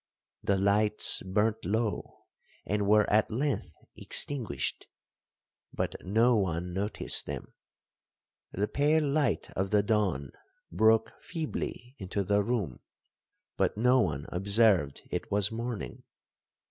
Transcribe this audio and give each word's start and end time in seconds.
The 0.41 0.57
lights 0.57 1.21
burnt 1.21 1.63
low, 1.63 2.25
and 2.65 2.87
were 2.87 3.07
at 3.07 3.29
length 3.29 3.75
extinguished, 3.95 4.87
but 5.71 5.93
no 6.03 6.37
one 6.37 6.73
noticed 6.73 7.27
them;—the 7.27 8.67
pale 8.69 9.07
light 9.07 9.51
of 9.51 9.69
the 9.69 9.83
dawn 9.83 10.31
broke 10.71 11.11
feebly 11.21 11.93
into 11.99 12.23
the 12.23 12.41
room, 12.43 12.79
but 13.57 13.77
no 13.77 14.01
one 14.01 14.25
observed 14.29 15.03
it 15.11 15.29
was 15.31 15.51
morning. 15.51 16.01